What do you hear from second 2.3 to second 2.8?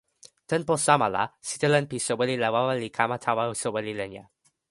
Lawawa